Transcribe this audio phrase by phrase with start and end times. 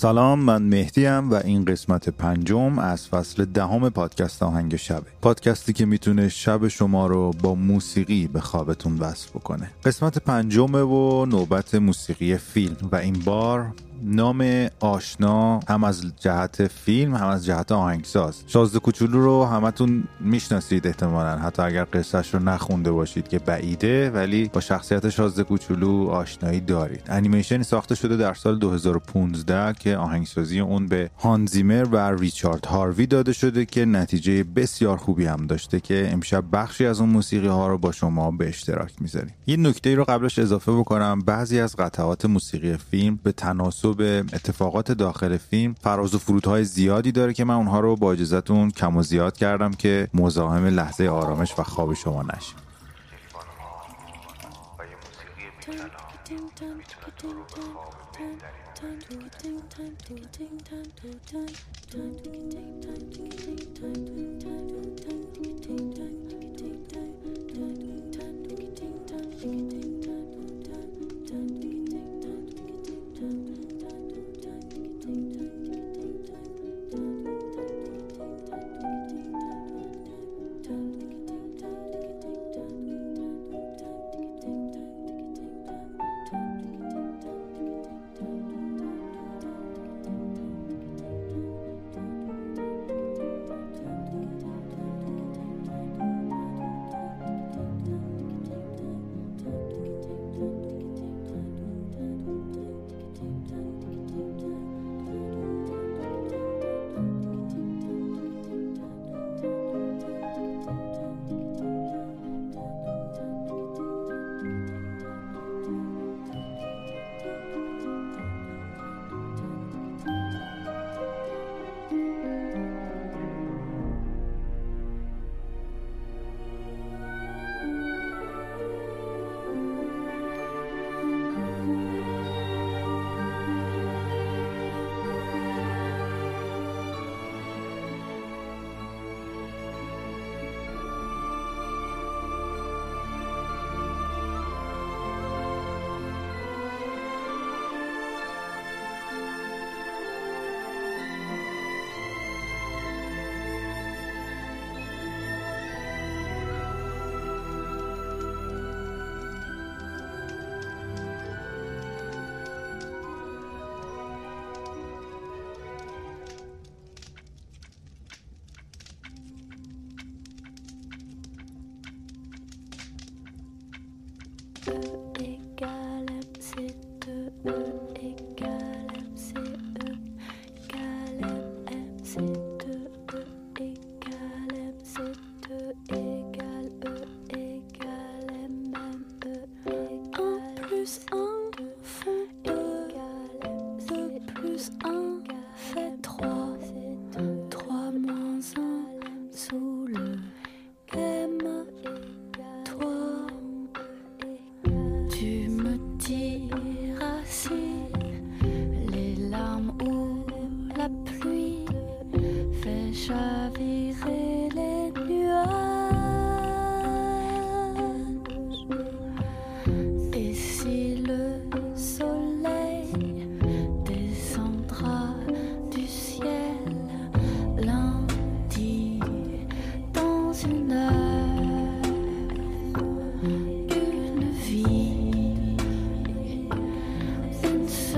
[0.00, 5.86] سلام من مهدیم و این قسمت پنجم از فصل دهم پادکست آهنگ شبه پادکستی که
[5.86, 9.70] می‌تونه شب شما رو با موسیقی به خوابتون وصل بکنه.
[9.84, 12.76] قسمت پنجمه و نوبت موسیقی فیلم.
[12.92, 18.42] و این بار نام آشنا هم از جهت فیلم هم از جهت آهنگساز.
[18.46, 21.38] شازده کوچولو رو همتون می‌شناسید احتمالا.
[21.38, 27.00] حتی اگر قصهش رو نخونده باشید که بعیده ولی با شخصیت شازده کوچولو آشنایی دارید.
[27.08, 33.32] انیمیشنی ساخته شده در سال 2015 که آهنگسازی اون به هانزیمر و ریچارد هاروی داده
[33.32, 37.78] شده که نتیجه بسیار خوبی هم داشته که امشب بخشی از اون موسیقی ها رو
[37.78, 39.34] با شما به اشتراک می‌ذاریم.
[39.46, 41.18] یه نکته رو قبلش اضافه بکنم.
[41.20, 47.12] بعضی از قطعات موسیقی فیلم به تناسب به اتفاقات داخل فیلم فراز و فرودهای زیادی
[47.12, 51.58] داره که من اونها رو با اجازهتون کم و زیاد کردم که مزاحم لحظه آرامش
[51.58, 52.54] و خواب شما نشه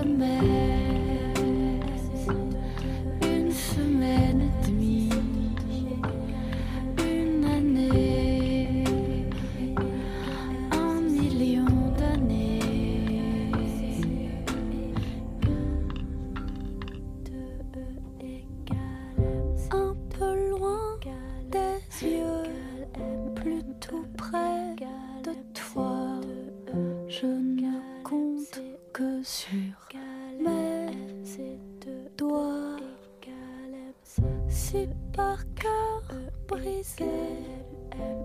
[0.00, 0.59] a man.
[35.12, 36.02] par cœur
[36.48, 37.04] brisé.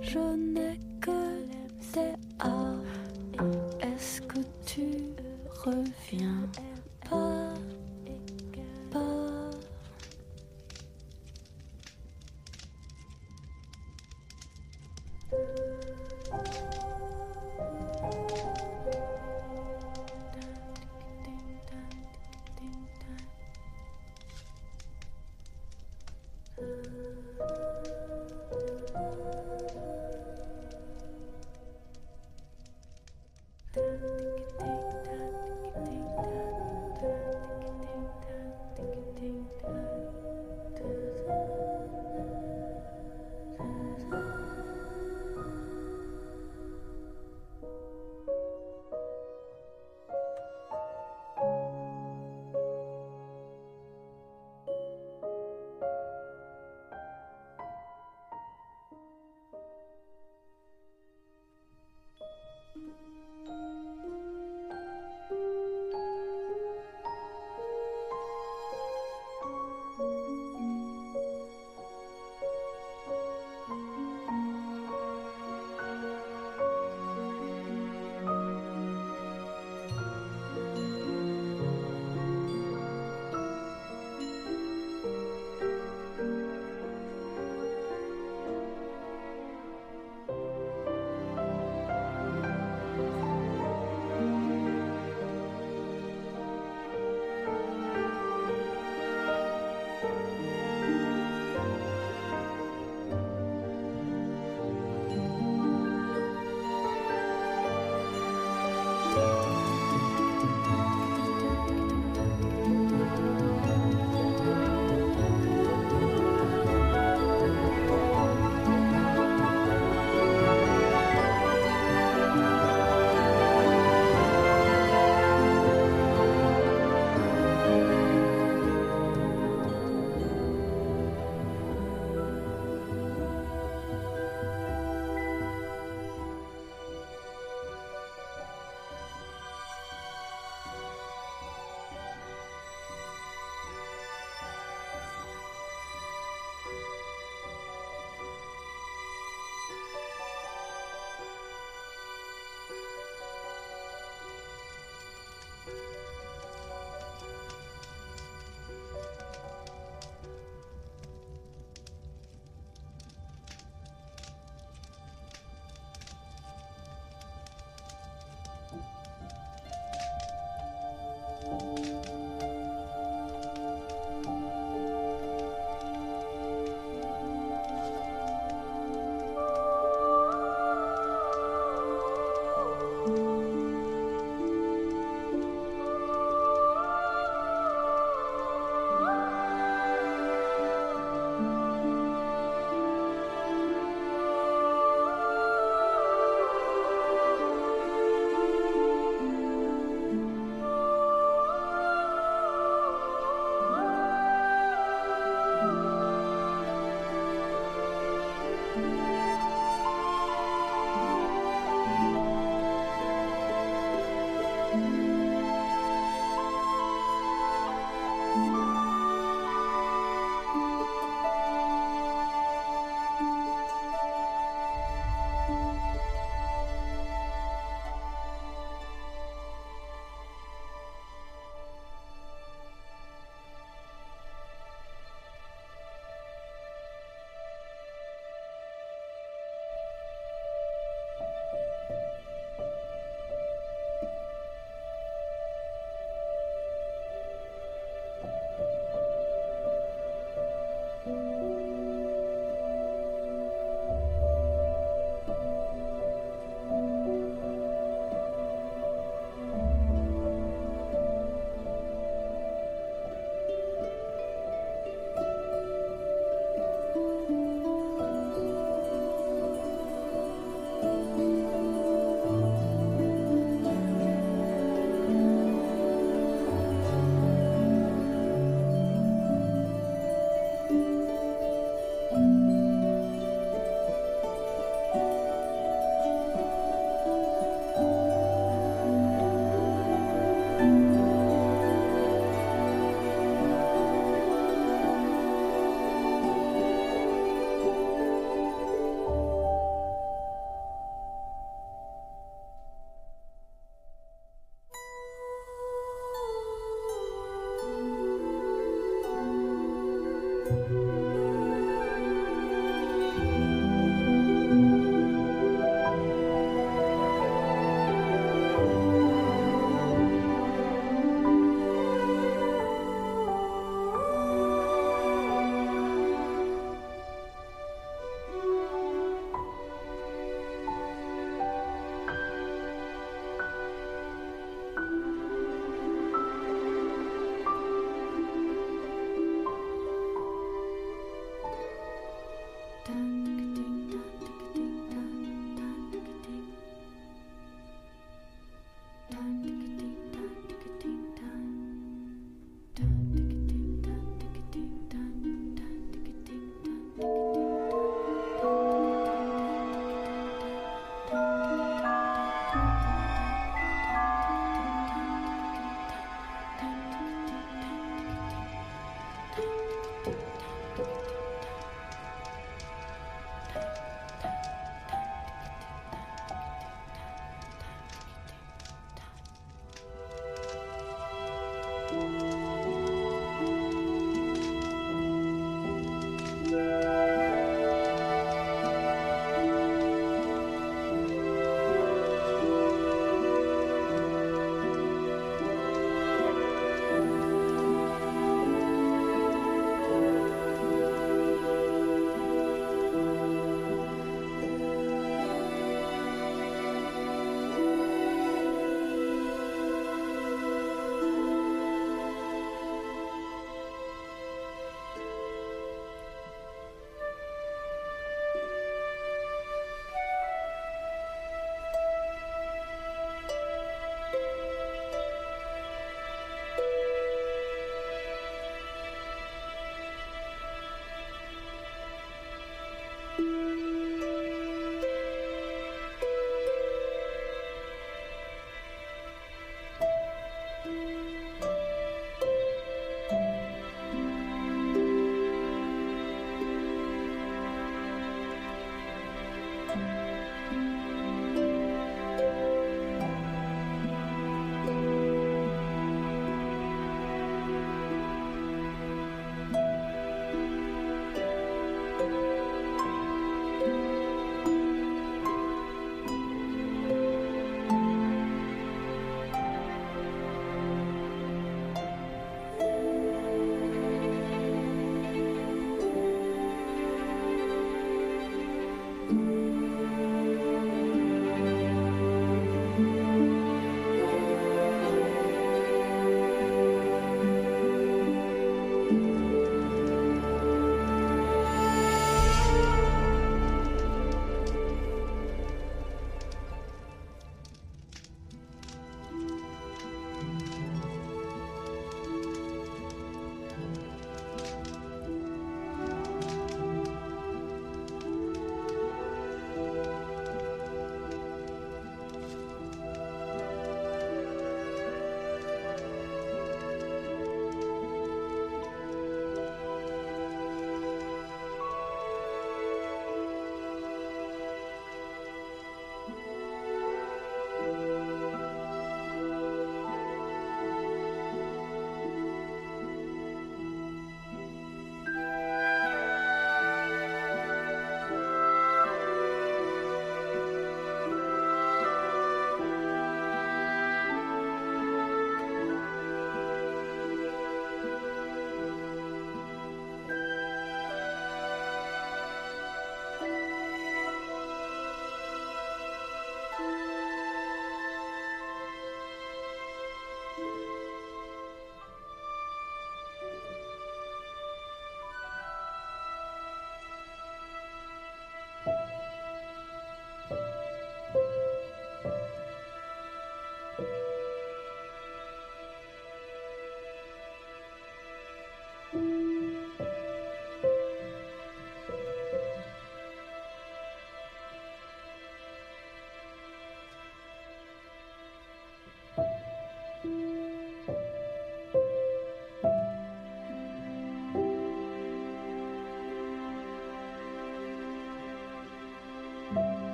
[0.00, 1.46] Je n'ai que
[1.92, 2.74] tes ah,
[3.80, 4.86] Est-ce que tu
[5.64, 6.48] reviens?